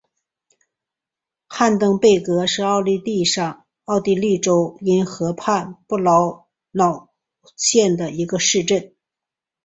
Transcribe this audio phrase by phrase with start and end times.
[1.45, 7.09] 汉登贝格是奥地利上奥地利州因河畔布劳瑙
[7.55, 8.95] 县的一个市镇。